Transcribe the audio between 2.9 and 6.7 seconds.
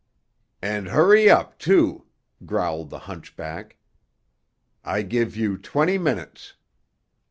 hunchback. "I give you twenty minutes."